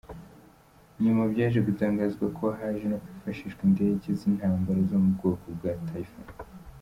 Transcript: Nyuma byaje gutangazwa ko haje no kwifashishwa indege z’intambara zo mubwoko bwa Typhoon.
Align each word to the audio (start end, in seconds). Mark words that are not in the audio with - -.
Nyuma 1.03 1.23
byaje 1.31 1.59
gutangazwa 1.67 2.25
ko 2.37 2.45
haje 2.57 2.85
no 2.91 2.97
kwifashishwa 3.03 3.61
indege 3.67 4.07
z’intambara 4.19 4.79
zo 4.89 4.97
mubwoko 5.03 5.45
bwa 5.57 5.73
Typhoon. 5.87 6.27